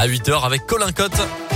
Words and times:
À 0.00 0.06
8h 0.06 0.44
avec 0.44 0.64
Colin 0.64 0.92
Cotte. 0.92 1.47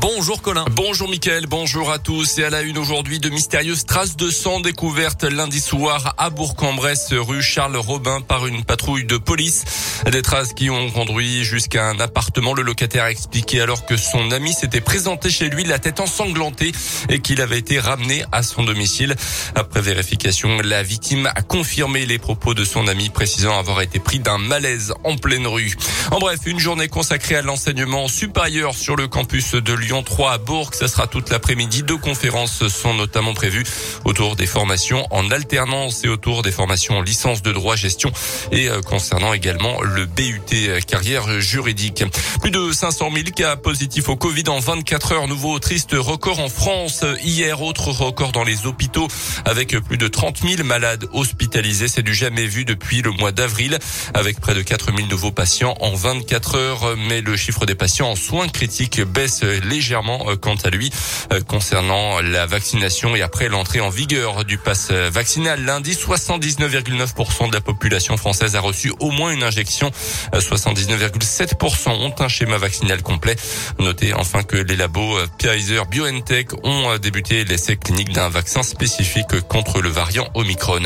Bonjour 0.00 0.42
Colin. 0.42 0.64
Bonjour 0.70 1.08
Mickaël, 1.08 1.46
bonjour 1.46 1.90
à 1.90 1.98
tous. 1.98 2.38
Et 2.38 2.44
à 2.44 2.50
la 2.50 2.62
une 2.62 2.78
aujourd'hui 2.78 3.18
de 3.18 3.30
mystérieuses 3.30 3.84
traces 3.84 4.16
de 4.16 4.30
sang 4.30 4.60
découvertes 4.60 5.24
lundi 5.24 5.60
soir 5.60 6.14
à 6.18 6.30
Bourg-en-Bresse, 6.30 7.12
rue 7.12 7.42
Charles 7.42 7.76
Robin 7.76 8.20
par 8.20 8.46
une 8.46 8.64
patrouille 8.64 9.04
de 9.04 9.16
police. 9.16 9.64
Des 10.10 10.22
traces 10.22 10.52
qui 10.52 10.70
ont 10.70 10.90
conduit 10.90 11.42
jusqu'à 11.42 11.86
un 11.86 11.98
appartement. 11.98 12.54
Le 12.54 12.62
locataire 12.62 13.04
a 13.04 13.10
expliqué 13.10 13.60
alors 13.60 13.86
que 13.86 13.96
son 13.96 14.30
ami 14.30 14.52
s'était 14.52 14.80
présenté 14.80 15.30
chez 15.30 15.48
lui 15.48 15.64
la 15.64 15.80
tête 15.80 15.98
ensanglantée 15.98 16.70
et 17.08 17.18
qu'il 17.18 17.40
avait 17.40 17.58
été 17.58 17.80
ramené 17.80 18.24
à 18.30 18.44
son 18.44 18.62
domicile. 18.62 19.16
Après 19.56 19.80
vérification, 19.80 20.60
la 20.62 20.84
victime 20.84 21.28
a 21.34 21.42
confirmé 21.42 22.06
les 22.06 22.18
propos 22.18 22.54
de 22.54 22.64
son 22.64 22.86
ami 22.86 23.08
précisant 23.08 23.58
avoir 23.58 23.80
été 23.80 23.98
pris 23.98 24.20
d'un 24.20 24.38
malaise 24.38 24.94
en 25.02 25.16
pleine 25.16 25.48
rue. 25.48 25.74
En 26.12 26.20
bref, 26.20 26.38
une 26.46 26.60
journée 26.60 26.86
consacrée 26.86 27.34
à 27.34 27.42
l'enseignement 27.42 28.06
supérieur 28.06 28.76
sur 28.76 28.94
le 28.94 29.08
campus 29.08 29.54
de 29.54 29.72
Lyon 29.72 29.87
3 29.88 30.32
à 30.32 30.38
Bourg. 30.38 30.74
Ça 30.74 30.86
sera 30.86 31.06
toute 31.06 31.30
l'après-midi. 31.30 31.82
Deux 31.82 31.96
conférences 31.96 32.68
sont 32.68 32.94
notamment 32.94 33.32
prévues 33.32 33.64
autour 34.04 34.36
des 34.36 34.46
formations 34.46 35.06
en 35.10 35.30
alternance 35.30 36.04
et 36.04 36.08
autour 36.08 36.42
des 36.42 36.52
formations 36.52 36.98
en 36.98 37.02
licence 37.02 37.42
de 37.42 37.52
droit 37.52 37.74
gestion 37.74 38.12
et 38.52 38.68
euh, 38.68 38.82
concernant 38.82 39.32
également 39.32 39.80
le 39.82 40.04
BUT 40.04 40.40
euh, 40.52 40.80
carrière 40.80 41.40
juridique. 41.40 42.04
Plus 42.40 42.50
de 42.50 42.70
500 42.70 43.10
000 43.12 43.24
cas 43.34 43.56
positifs 43.56 44.08
au 44.08 44.16
Covid 44.16 44.44
en 44.48 44.60
24 44.60 45.12
heures. 45.12 45.28
Nouveau 45.28 45.58
triste 45.58 45.92
record 45.94 46.40
en 46.40 46.50
France. 46.50 47.04
Hier, 47.22 47.62
autre 47.62 47.90
record 47.90 48.32
dans 48.32 48.44
les 48.44 48.66
hôpitaux 48.66 49.08
avec 49.46 49.76
plus 49.78 49.98
de 49.98 50.06
30 50.06 50.42
000 50.42 50.64
malades 50.64 51.06
hospitalisés. 51.12 51.88
C'est 51.88 52.02
du 52.02 52.14
jamais 52.14 52.46
vu 52.46 52.66
depuis 52.66 53.00
le 53.00 53.10
mois 53.10 53.32
d'avril 53.32 53.78
avec 54.12 54.38
près 54.40 54.54
de 54.54 54.62
4 54.62 54.94
000 54.94 55.08
nouveaux 55.08 55.32
patients 55.32 55.76
en 55.80 55.94
24 55.94 56.56
heures. 56.56 56.96
Mais 57.08 57.22
le 57.22 57.36
chiffre 57.36 57.64
des 57.64 57.74
patients 57.74 58.10
en 58.10 58.16
soins 58.16 58.48
critiques 58.48 59.00
baisse 59.00 59.42
légèrement 59.78 60.26
euh, 60.26 60.34
quant 60.34 60.56
à 60.64 60.70
lui 60.70 60.90
euh, 61.32 61.40
concernant 61.40 62.20
la 62.20 62.46
vaccination 62.46 63.14
et 63.14 63.22
après 63.22 63.48
l'entrée 63.48 63.78
en 63.78 63.90
vigueur 63.90 64.44
du 64.44 64.58
pass 64.58 64.90
vaccinal. 64.90 65.64
Lundi, 65.64 65.92
79,9% 65.92 67.48
de 67.48 67.54
la 67.54 67.60
population 67.60 68.16
française 68.16 68.56
a 68.56 68.60
reçu 68.60 68.92
au 68.98 69.12
moins 69.12 69.30
une 69.30 69.44
injection. 69.44 69.92
79,7% 70.32 71.90
euh, 71.90 71.92
ont 71.92 72.14
un 72.18 72.26
schéma 72.26 72.58
vaccinal 72.58 73.02
complet. 73.02 73.36
Notez 73.78 74.14
enfin 74.14 74.42
que 74.42 74.56
les 74.56 74.74
labos 74.74 75.16
Pfizer 75.38 75.86
BioNTech 75.86 76.48
ont 76.64 76.96
débuté 76.98 77.44
l'essai 77.44 77.76
clinique 77.76 78.12
d'un 78.12 78.28
vaccin 78.28 78.64
spécifique 78.64 79.40
contre 79.48 79.80
le 79.80 79.90
variant 79.90 80.28
Omicron. 80.34 80.80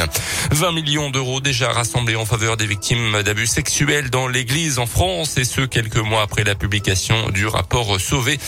20 0.51 0.73
millions 0.73 1.09
d'euros 1.09 1.41
déjà 1.41 1.73
rassemblés 1.73 2.17
en 2.17 2.27
faveur 2.27 2.59
des 2.59 2.67
victimes 2.67 3.23
d'abus 3.23 3.47
sexuels 3.47 4.11
dans 4.11 4.29
l'église 4.29 4.79
en 4.79 4.87
France 4.87 5.39
et 5.39 5.45
ce 5.45 5.63
quelques 5.63 5.97
mois 5.97 6.23
après 6.23 6.45
la 6.45 6.55
publication 6.55 7.31
du 7.31 7.47
rapport 7.47 7.99
Sauvé. 7.99 8.39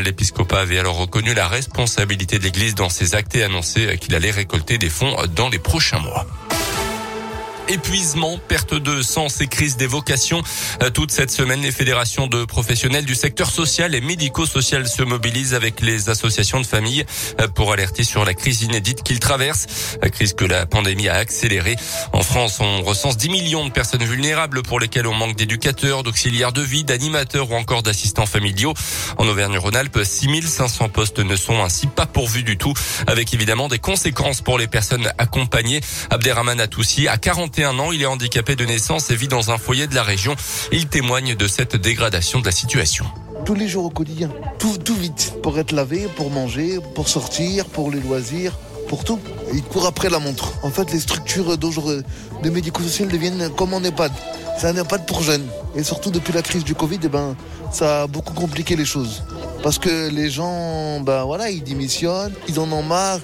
L'épiscopat 0.00 0.60
avait 0.60 0.78
alors 0.78 0.96
reconnu 0.96 1.34
la 1.34 1.48
responsabilité 1.48 2.38
de 2.38 2.44
l'Église 2.44 2.74
dans 2.74 2.88
ses 2.88 3.14
actes 3.14 3.34
et 3.34 3.42
annoncé 3.42 3.98
qu'il 3.98 4.14
allait 4.14 4.30
récolter 4.30 4.78
des 4.78 4.88
fonds 4.88 5.14
dans 5.34 5.48
les 5.48 5.58
prochains 5.58 5.98
mois 5.98 6.26
épuisement, 7.72 8.38
perte 8.48 8.74
de 8.74 9.00
sens 9.00 9.40
et 9.40 9.46
crise 9.46 9.78
des 9.78 9.86
vocations. 9.86 10.42
Euh, 10.82 10.90
toute 10.90 11.10
cette 11.10 11.30
semaine, 11.30 11.62
les 11.62 11.72
fédérations 11.72 12.26
de 12.26 12.44
professionnels 12.44 13.06
du 13.06 13.14
secteur 13.14 13.50
social 13.50 13.94
et 13.94 14.02
médico-social 14.02 14.86
se 14.86 15.02
mobilisent 15.02 15.54
avec 15.54 15.80
les 15.80 16.10
associations 16.10 16.60
de 16.60 16.66
familles 16.66 17.06
euh, 17.40 17.48
pour 17.48 17.72
alerter 17.72 18.04
sur 18.04 18.26
la 18.26 18.34
crise 18.34 18.60
inédite 18.60 19.02
qu'ils 19.02 19.20
traversent, 19.20 19.96
la 20.02 20.10
crise 20.10 20.34
que 20.34 20.44
la 20.44 20.66
pandémie 20.66 21.08
a 21.08 21.14
accélérée. 21.14 21.76
En 22.12 22.22
France, 22.22 22.58
on 22.60 22.82
recense 22.82 23.16
10 23.16 23.30
millions 23.30 23.64
de 23.64 23.70
personnes 23.70 24.04
vulnérables 24.04 24.62
pour 24.62 24.78
lesquelles 24.78 25.06
on 25.06 25.14
manque 25.14 25.36
d'éducateurs, 25.36 26.02
d'auxiliaires 26.02 26.52
de 26.52 26.62
vie, 26.62 26.84
d'animateurs 26.84 27.50
ou 27.50 27.54
encore 27.54 27.82
d'assistants 27.82 28.26
familiaux. 28.26 28.74
En 29.16 29.26
Auvergne-Rhône-Alpes, 29.26 30.00
6500 30.04 30.90
postes 30.90 31.20
ne 31.20 31.36
sont 31.36 31.64
ainsi 31.64 31.86
pas 31.86 32.04
pourvus 32.06 32.42
du 32.42 32.58
tout, 32.58 32.74
avec 33.06 33.32
évidemment 33.32 33.68
des 33.68 33.78
conséquences 33.78 34.42
pour 34.42 34.58
les 34.58 34.66
personnes 34.66 35.10
accompagnées. 35.16 35.80
Abderrahman 36.10 36.60
Atoussi 36.60 37.08
a 37.08 37.16
41 37.16 37.61
Il 37.92 38.02
est 38.02 38.06
handicapé 38.06 38.56
de 38.56 38.64
naissance 38.64 39.10
et 39.12 39.14
vit 39.14 39.28
dans 39.28 39.52
un 39.52 39.58
foyer 39.58 39.86
de 39.86 39.94
la 39.94 40.02
région. 40.02 40.34
Il 40.72 40.88
témoigne 40.88 41.36
de 41.36 41.46
cette 41.46 41.76
dégradation 41.76 42.40
de 42.40 42.44
la 42.44 42.50
situation. 42.50 43.04
Tous 43.44 43.54
les 43.54 43.68
jours 43.68 43.84
au 43.84 43.90
quotidien, 43.90 44.30
tout, 44.58 44.94
vite, 44.96 45.34
pour 45.44 45.56
être 45.60 45.70
lavé, 45.70 46.08
pour 46.16 46.30
manger, 46.30 46.80
pour 46.96 47.08
sortir, 47.08 47.66
pour 47.66 47.92
les 47.92 48.00
loisirs, 48.00 48.58
pour 48.88 49.04
tout. 49.04 49.20
Il 49.54 49.62
court 49.62 49.86
après 49.86 50.10
la 50.10 50.18
montre. 50.18 50.54
En 50.64 50.70
fait, 50.70 50.90
les 50.92 50.98
structures 50.98 51.56
de 51.56 52.50
médico-social 52.50 53.08
deviennent 53.08 53.48
comme 53.56 53.74
en 53.74 53.84
EHPAD. 53.84 54.10
C'est 54.58 54.66
un 54.66 54.76
EHPAD 54.76 55.06
pour 55.06 55.22
jeunes. 55.22 55.46
Et 55.76 55.84
surtout 55.84 56.10
depuis 56.10 56.32
la 56.32 56.42
crise 56.42 56.64
du 56.64 56.74
Covid, 56.74 56.98
eh 57.04 57.08
ben, 57.08 57.36
ça 57.70 58.02
a 58.02 58.06
beaucoup 58.08 58.34
compliqué 58.34 58.74
les 58.74 58.84
choses. 58.84 59.22
Parce 59.62 59.78
que 59.78 60.08
les 60.08 60.30
gens, 60.30 61.00
ben 61.00 61.22
voilà, 61.24 61.48
ils 61.48 61.62
démissionnent, 61.62 62.34
ils 62.48 62.58
en 62.58 62.70
ont 62.72 62.82
marre. 62.82 63.20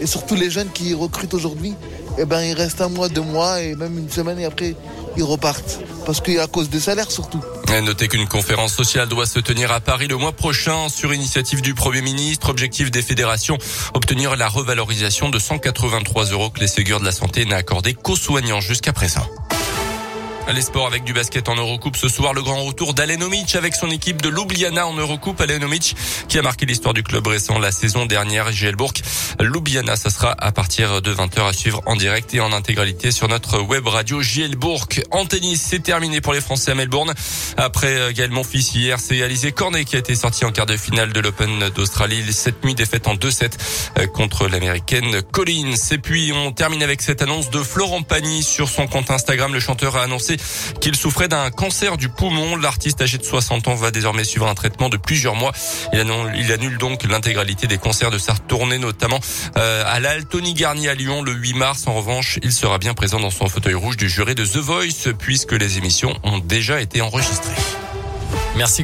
Et 0.00 0.06
surtout 0.06 0.34
les 0.34 0.50
jeunes 0.50 0.70
qui 0.72 0.94
recrutent 0.94 1.34
aujourd'hui, 1.34 1.74
eh 2.18 2.24
ben, 2.24 2.42
il 2.42 2.54
reste 2.54 2.80
un 2.80 2.88
mois, 2.88 3.08
deux 3.08 3.22
mois 3.22 3.60
et 3.60 3.74
même 3.74 3.98
une 3.98 4.10
semaine 4.10 4.38
et 4.38 4.44
après, 4.44 4.74
ils 5.16 5.22
repartent. 5.22 5.80
Parce 6.04 6.20
qu'à 6.20 6.46
cause 6.46 6.68
des 6.68 6.80
salaires 6.80 7.10
surtout. 7.10 7.40
Notez 7.80 8.08
qu'une 8.08 8.28
conférence 8.28 8.74
sociale 8.74 9.08
doit 9.08 9.24
se 9.24 9.38
tenir 9.38 9.72
à 9.72 9.80
Paris 9.80 10.06
le 10.06 10.16
mois 10.16 10.32
prochain 10.32 10.88
sur 10.88 11.14
initiative 11.14 11.62
du 11.62 11.74
Premier 11.74 12.02
ministre. 12.02 12.50
Objectif 12.50 12.90
des 12.90 13.02
fédérations, 13.02 13.56
obtenir 13.94 14.36
la 14.36 14.48
revalorisation 14.48 15.30
de 15.30 15.38
183 15.38 16.26
euros 16.26 16.50
que 16.50 16.60
les 16.60 16.66
Ségur 16.66 17.00
de 17.00 17.04
la 17.04 17.12
Santé 17.12 17.46
n'a 17.46 17.56
accordé 17.56 17.94
qu'aux 17.94 18.16
soignants 18.16 18.60
jusqu'à 18.60 18.92
présent. 18.92 19.26
Les 20.48 20.60
sports 20.60 20.86
avec 20.86 21.04
du 21.04 21.12
basket 21.12 21.48
en 21.48 21.54
Eurocoupe 21.54 21.96
ce 21.96 22.08
soir, 22.08 22.34
le 22.34 22.42
grand 22.42 22.62
retour 22.64 22.94
d'Alenomic 22.94 23.54
avec 23.54 23.74
son 23.74 23.90
équipe 23.90 24.20
de 24.20 24.28
Ljubljana 24.28 24.86
en 24.86 24.94
Eurocoupe. 24.94 25.40
Alenomic 25.40 25.96
qui 26.28 26.38
a 26.38 26.42
marqué 26.42 26.66
l'histoire 26.66 26.92
du 26.92 27.02
club 27.02 27.26
récent 27.26 27.58
la 27.58 27.72
saison 27.72 28.06
dernière, 28.06 28.50
Gielbourg. 28.52 28.92
Ljubljana, 29.40 29.96
ça 29.96 30.10
sera 30.10 30.34
à 30.36 30.52
partir 30.52 31.00
de 31.00 31.14
20h 31.14 31.48
à 31.48 31.52
suivre 31.52 31.80
en 31.86 31.96
direct 31.96 32.34
et 32.34 32.40
en 32.40 32.52
intégralité 32.52 33.12
sur 33.12 33.28
notre 33.28 33.60
web 33.60 33.86
radio 33.86 34.20
Gielbourg. 34.20 34.86
En 35.10 35.24
tennis, 35.24 35.64
c'est 35.70 35.82
terminé 35.82 36.20
pour 36.20 36.34
les 36.34 36.40
Français 36.40 36.72
à 36.72 36.74
Melbourne. 36.74 37.14
Après 37.56 37.94
euh, 37.96 38.12
Gaël 38.12 38.30
Monfils 38.30 38.74
hier, 38.74 38.98
c'est 39.00 39.22
Alizé 39.22 39.52
Cornet 39.52 39.84
qui 39.84 39.96
a 39.96 40.00
été 40.00 40.14
sorti 40.14 40.44
en 40.44 40.52
quart 40.52 40.66
de 40.66 40.76
finale 40.76 41.12
de 41.12 41.20
l'Open 41.20 41.70
d'Australie. 41.70 42.30
Cette 42.32 42.62
nuit, 42.64 42.74
défaite 42.74 43.06
en 43.06 43.14
2-7 43.14 43.52
euh, 43.98 44.06
contre 44.06 44.48
l'américaine 44.48 45.22
Collins. 45.22 45.76
Et 45.92 45.98
puis, 45.98 46.32
on 46.34 46.52
termine 46.52 46.82
avec 46.82 47.00
cette 47.00 47.22
annonce 47.22 47.48
de 47.50 47.62
Florent 47.62 48.02
Pagny 48.02 48.42
sur 48.42 48.68
son 48.68 48.86
compte 48.86 49.10
Instagram. 49.10 49.54
Le 49.54 49.60
chanteur 49.60 49.96
a 49.96 50.02
annoncé 50.02 50.31
qu'il 50.80 50.96
souffrait 50.96 51.28
d'un 51.28 51.50
cancer 51.50 51.96
du 51.96 52.08
poumon. 52.08 52.56
L'artiste 52.56 53.00
âgé 53.00 53.18
de 53.18 53.24
60 53.24 53.68
ans 53.68 53.74
va 53.74 53.90
désormais 53.90 54.24
suivre 54.24 54.46
un 54.46 54.54
traitement 54.54 54.88
de 54.88 54.96
plusieurs 54.96 55.34
mois. 55.34 55.52
Il 55.92 56.52
annule 56.52 56.78
donc 56.78 57.04
l'intégralité 57.04 57.66
des 57.66 57.78
concerts 57.78 58.10
de 58.10 58.18
sa 58.18 58.34
tournée, 58.34 58.78
notamment 58.78 59.20
euh, 59.56 59.84
à 59.86 60.00
l'Al 60.00 60.24
Tony 60.26 60.54
Garnier 60.54 60.88
à 60.88 60.94
Lyon 60.94 61.22
le 61.22 61.32
8 61.32 61.54
mars. 61.54 61.86
En 61.86 61.94
revanche, 61.94 62.38
il 62.42 62.52
sera 62.52 62.78
bien 62.78 62.94
présent 62.94 63.20
dans 63.20 63.30
son 63.30 63.48
fauteuil 63.48 63.74
rouge 63.74 63.96
du 63.96 64.08
jury 64.08 64.34
de 64.34 64.44
The 64.44 64.58
Voice 64.58 65.12
puisque 65.18 65.52
les 65.52 65.78
émissions 65.78 66.18
ont 66.22 66.38
déjà 66.38 66.80
été 66.80 67.00
enregistrées. 67.00 67.54
Merci. 68.56 68.80